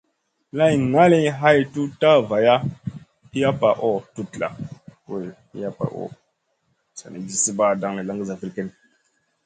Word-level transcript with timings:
Lay 0.57 0.73
ngali 0.89 1.19
hay 1.39 1.59
toud 1.73 1.91
na 2.01 2.11
vaya. 2.29 2.55